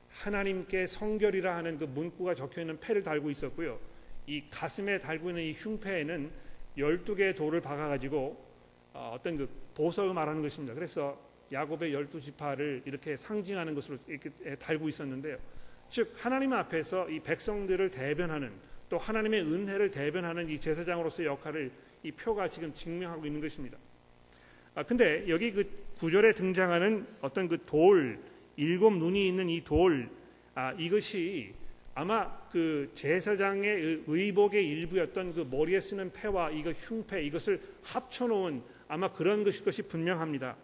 [0.09, 3.79] 하나님께 성결이라 하는 그 문구가 적혀 있는 패를 달고 있었고요.
[4.27, 6.31] 이 가슴에 달고 있는 이 흉패에는
[6.77, 8.37] 12개의 돌을 박아 가지고
[8.93, 10.73] 어, 어떤 그 보석을 말하는 것입니다.
[10.73, 11.19] 그래서
[11.51, 15.37] 야곱의 열두 지파를 이렇게 상징하는 것으로 이렇게 달고 있었는데요.
[15.89, 18.51] 즉 하나님 앞에서 이 백성들을 대변하는
[18.89, 21.71] 또 하나님의 은혜를 대변하는 이 제사장으로서의 역할을
[22.03, 23.77] 이 표가 지금 증명하고 있는 것입니다.
[24.75, 28.19] 아 근데 여기 그 구절에 등장하는 어떤 그 돌
[28.55, 30.09] 일곱 눈이 있는 이 돌,
[30.53, 31.53] 아 이것이
[31.95, 38.61] 아마 그 제사장의 의복의 일부였던 그 머리에 쓰는 패와 이거 흉패 이것을 합쳐놓은
[38.93, 40.55] 아마 그런 것일 것이 분명합니다.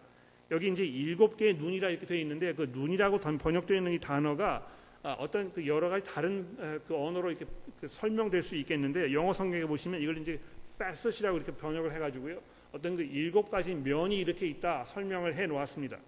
[0.52, 4.64] 여기 이제 일곱 개의 눈이라 이렇게 되어 있는데 그 눈이라고 번역되어 있는 이 단어가
[5.02, 7.44] 아, 어떤 그 여러 가지 다른 그 언어로 이렇게
[7.80, 10.38] 그 설명될 수 있겠는데 영어 성경에 보시면 이걸 이제
[10.76, 12.40] facet이라고 이렇게 번역을 해가지고요
[12.70, 15.98] 어떤 그 일곱 가지 면이 이렇게 있다 설명을 해 놓았습니다.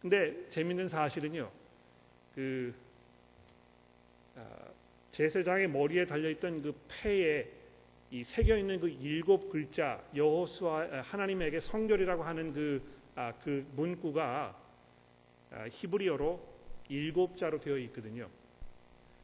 [0.00, 1.50] 근데 재밌는 사실은요.
[2.34, 2.74] 그
[4.36, 4.42] 아,
[5.10, 7.57] 제사장의 머리에 달려 있던 그 패에
[8.10, 12.82] 이 새겨 있는 그 일곱 글자 여호수아 하나님에게 성결이라고 하는 그,
[13.14, 14.56] 아, 그 문구가
[15.50, 16.40] 아, 히브리어로
[16.88, 18.28] 일곱 자로 되어 있거든요.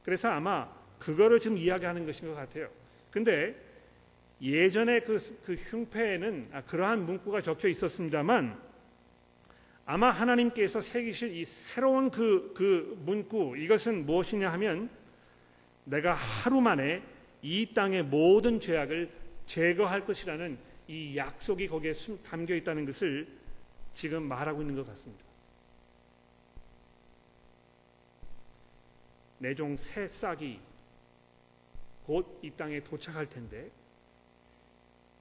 [0.05, 2.69] 그래서 아마 그거를 지금 이야기하는 것인 것 같아요.
[3.11, 3.57] 근데
[4.43, 8.61] 예전에 그, 그 흉패에는 아, 그러한 문구가 적혀 있었습니다만
[9.87, 14.91] 아마 하나님께서 새기실 이 새로운 그, 그 문구 이것은 무엇이냐 하면
[15.85, 17.03] 내가 하루 만에
[17.45, 19.11] 이 땅의 모든 죄악을
[19.45, 21.93] 제거할 것이라는 이 약속이 거기에
[22.25, 23.29] 담겨 있다는 것을
[23.93, 25.23] 지금 말하고 있는 것 같습니다.
[29.39, 30.59] 내종 새 싹이
[32.07, 33.71] 곧 이 땅에 도착할 텐데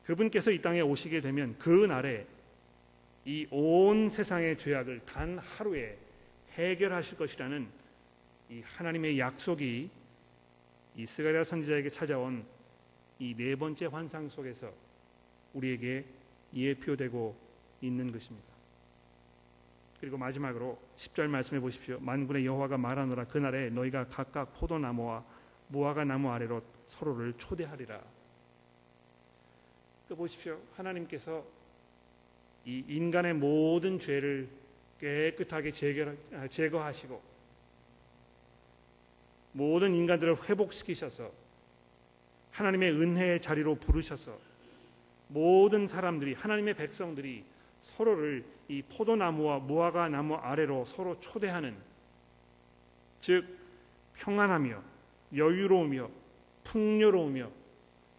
[0.06, 2.26] 그분께서 이 땅에 오시게 되면 그 날에
[3.26, 5.98] 이 온 세상의 죄악을 단 하루에
[6.54, 7.70] 해결하실 것이라는
[8.50, 9.90] 이 하나님의 약속이
[10.96, 12.46] 이 스가랴 선지자에게 찾아온
[13.20, 14.72] 이 네 번째 환상 속에서
[15.54, 16.04] 우리에게
[16.54, 17.36] 예표되고
[17.82, 18.48] 있는 것입니다.
[20.00, 22.00] 그리고 마지막으로 10절 말씀해 보십시오.
[22.00, 25.24] 만군의 여호와가 말하노라 그날에 너희가 각각 포도나무와
[25.70, 28.02] 무화과 나무 아래로 서로를 초대하리라.
[30.08, 30.60] 그 보십시오.
[30.76, 31.46] 하나님께서
[32.66, 34.50] 이 인간의 모든 죄를
[35.00, 35.72] 깨끗하게
[36.50, 37.33] 제거하시고
[39.54, 41.32] 모든 인간들을 회복시키셔서
[42.52, 44.38] 하나님의 은혜의 자리로 부르셔서
[45.28, 47.44] 모든 사람들이 하나님의 백성들이
[47.82, 51.76] 서로를 이 포도나무와 무화과 나무 아래로 서로 초대하는
[53.20, 53.46] 즉
[54.16, 54.82] 평안하며
[55.36, 56.10] 여유로우며
[56.64, 57.50] 풍요로우며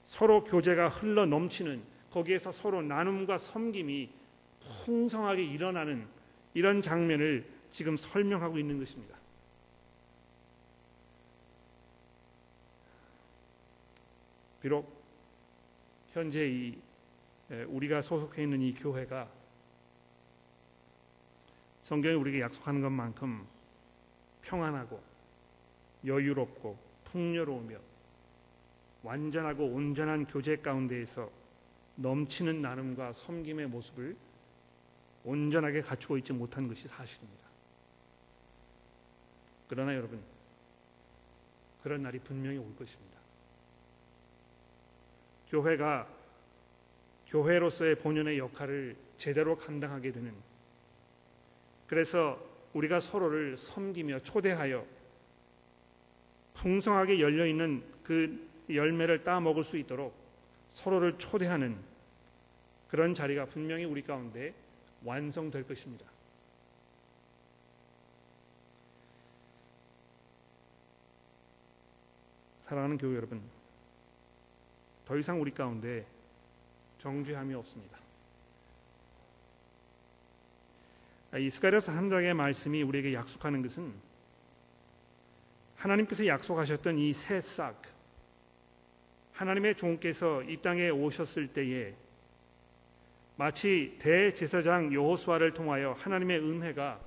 [0.04, 4.10] 서로 교제가 흘러 넘치는 거기에서 서로 나눔과 섬김이
[4.84, 6.06] 풍성하게 일어나는
[6.52, 9.13] 이런 장면을 지금 설명하고 있는 것입니다.
[14.64, 14.90] 비록
[16.08, 16.80] 현재 이
[17.68, 19.28] 우리가 소속해 있는 이 교회가
[21.82, 23.46] 성경이 우리에게 약속하는 것만큼
[24.40, 25.02] 평안하고
[26.06, 27.76] 여유롭고 풍요로우며
[29.02, 31.30] 완전하고 온전한 교제 가운데에서
[31.96, 34.16] 넘치는 나눔과 섬김의 모습을
[35.24, 37.44] 온전하게 갖추고 있지 못한 것이 사실입니다.
[39.68, 40.22] 그러나 여러분,
[41.82, 43.13] 그런 날이 분명히 올 것입니다.
[45.54, 46.08] 교회가
[47.28, 50.34] 교회로서의 본연의 역할을 제대로 감당하게 되는
[51.86, 54.84] 그래서 우리가 서로를 섬기며 초대하여
[56.54, 60.12] 풍성하게 열려 있는 그 열매를 따 먹을 수 있도록
[60.70, 61.78] 서로를 초대하는
[62.88, 64.52] 그런 자리가 분명히 우리 가운데
[65.04, 66.04] 완성될 것입니다.
[72.62, 73.42] 사랑하는 교회 여러분,
[75.06, 76.06] 더 이상 우리 가운데
[76.98, 77.98] 정죄함이 없습니다.
[81.36, 83.92] 이스가랴서 한 장의 말씀이 우리에게 약속하는 것은
[85.76, 87.82] 하나님께서 약속하셨던 이 새 싹,
[89.32, 91.94] 하나님의 종께서 이 땅에 오셨을 때에
[93.36, 97.00] 마치 대제사장 여호수아를 통하여 하나님의 은혜가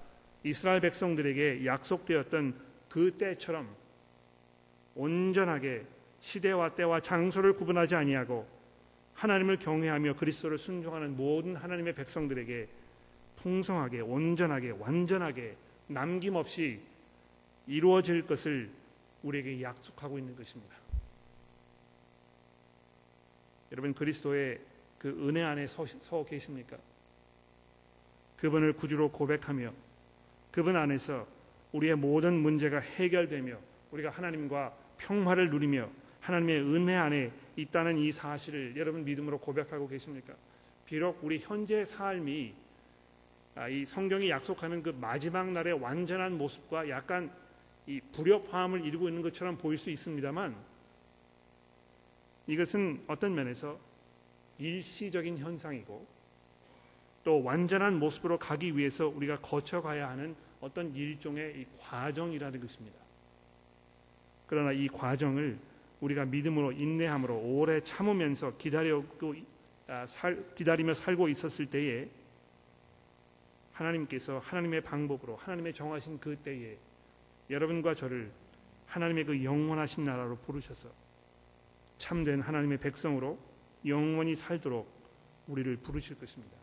[0.44, 3.74] 이스라엘 백성들에게 약속되었던 그 때처럼
[4.96, 5.86] 온전하게
[6.22, 8.48] 시대와 때와 장소를 구분하지 아니하고
[9.14, 12.68] 하나님을 경외하며 그리스도를 순종하는 모든 하나님의 백성들에게
[13.38, 15.56] 풍성하게 온전하게 완전하게
[15.88, 16.80] 남김없이
[17.66, 18.70] 이루어질 것을
[19.24, 20.76] 우리에게 약속하고 있는 것입니다.
[23.72, 24.60] 여러분 그리스도의
[24.98, 26.78] 그 은혜 안에 서, 서 계십니까?
[28.38, 29.74] 그분을 구주로 고백하며
[30.52, 31.28] 그분 안에서
[31.74, 33.58] 우리의 모든 문제가 해결되며
[33.92, 35.90] 우리가 하나님과 평화를 누리며
[36.22, 40.34] 하나님의 은혜 안에 있다는 이 사실을 여러분 믿음으로 고백하고 계십니까?
[40.86, 42.54] 비록 우리 현재 삶이
[43.56, 47.32] 아, 이 성경이 약속하는 그 마지막 날의 완전한 모습과 약간
[47.88, 50.56] 이 불협화음을 이루고 있는 것처럼 보일 수 있습니다만
[52.46, 53.80] 이것은 어떤 면에서
[54.60, 56.06] 일시적인 현상이고
[57.24, 62.98] 또 완전한 모습으로 가기 위해서 우리가 거쳐가야 하는 어떤 일종의 과정이라는 것입니다.
[64.46, 65.58] 그러나 이 과정을
[66.02, 69.36] 우리가 믿음으로 인내함으로 오래 참으면서 기다리고
[69.88, 70.06] 아,
[70.56, 72.10] 기다리며 살고 있었을 때에
[73.72, 76.78] 하나님께서 하나님의 방법으로 하나님의 정하신 그 때에
[77.50, 78.32] 여러분과 저를
[78.88, 80.90] 하나님의 그 영원하신 나라로 부르셔서
[81.98, 83.38] 참된 하나님의 백성으로
[83.86, 84.88] 영원히 살도록
[85.48, 86.56] 우리를 부르실 것입니다.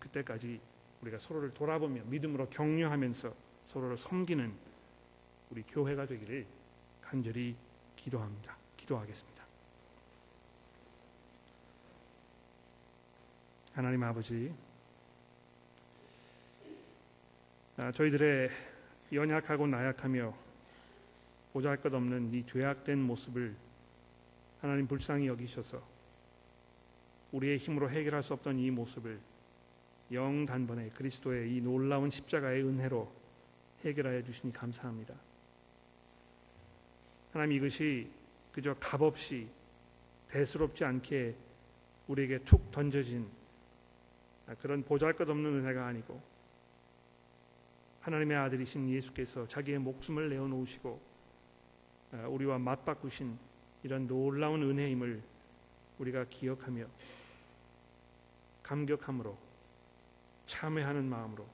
[0.00, 0.60] 그때까지
[1.02, 3.34] 우리가 서로를 돌아보며 믿음으로 격려하면서
[3.64, 4.52] 서로를 섬기는
[5.50, 6.46] 우리 교회가 되기를
[7.04, 7.54] 간절히
[7.96, 8.56] 기도합니다.
[8.76, 9.44] 기도하겠습니다.
[13.74, 14.54] 하나님 아버지,
[17.76, 18.50] 아, 저희들의
[19.12, 20.32] 연약하고 나약하며
[21.52, 23.54] 보잘 것 없는 이 죄악된 모습을
[24.60, 25.82] 하나님 불쌍히 여기셔서
[27.32, 29.20] 우리의 힘으로 해결할 수 없던 이 모습을
[30.12, 33.12] 영 단번에 그리스도의 이 놀라운 십자가의 은혜로
[33.84, 35.14] 해결하여 주시니 감사합니다.
[37.34, 38.08] 하나님 이것이
[38.52, 39.48] 그저 값없이
[40.28, 41.34] 대수롭지 않게
[42.06, 43.28] 우리에게 툭 던져진
[44.60, 46.22] 그런 보잘것없는 은혜가 아니고
[48.02, 51.00] 하나님의 아들이신 예수께서 자기의 목숨을 내어놓으시고
[52.28, 53.36] 우리와 맞바꾸신
[53.82, 55.20] 이런 놀라운 은혜임을
[55.98, 56.86] 우리가 기억하며
[58.62, 59.36] 감격함으로
[60.46, 61.44] 참회하는 마음으로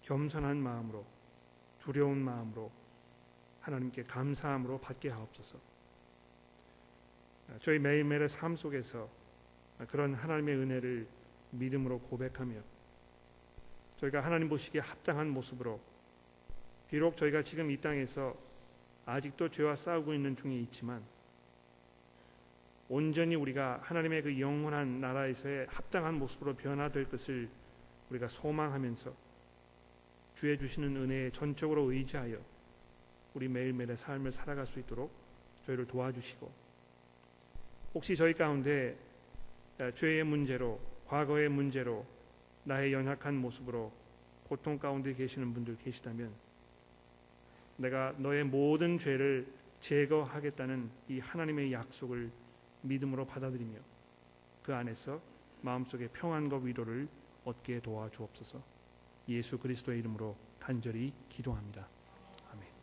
[0.00, 1.04] 겸손한 마음으로
[1.80, 2.81] 두려운 마음으로
[3.62, 5.58] 하나님께 감사함으로 받게 하옵소서.
[7.60, 9.08] 저희 매일매일의 삶 속에서
[9.88, 11.06] 그런 하나님의 은혜를
[11.50, 12.60] 믿음으로 고백하며
[13.98, 15.80] 저희가 하나님 보시기에 합당한 모습으로
[16.88, 18.36] 비록 저희가 지금 이 땅에서
[19.06, 21.02] 아직도 죄와 싸우고 있는 중에 있지만
[22.88, 27.48] 온전히 우리가 하나님의 그 영원한 나라에서의 합당한 모습으로 변화될 것을
[28.10, 29.14] 우리가 소망하면서
[30.34, 32.38] 주의 주시는 은혜에 전적으로 의지하여
[33.34, 35.12] 우리 매일매일의 삶을 살아갈 수 있도록
[35.66, 36.50] 저희를 도와주시고
[37.94, 38.96] 혹시 저희 가운데
[39.94, 42.06] 죄의 문제로 과거의 문제로
[42.64, 43.92] 나의 연약한 모습으로
[44.44, 46.32] 고통 가운데 계시는 분들 계시다면
[47.76, 49.46] 내가 너의 모든 죄를
[49.80, 52.30] 제거하겠다는 이 하나님의 약속을
[52.82, 53.78] 믿음으로 받아들이며
[54.62, 55.20] 그 안에서
[55.62, 57.08] 마음속에 평안과 위로를
[57.44, 58.62] 얻게 도와주옵소서.
[59.28, 61.88] 예수 그리스도의 이름으로 간절히 기도합니다.